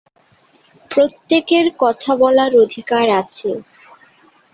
[0.91, 3.49] প্রত্যেকের কথা বলার অধিকার আছে।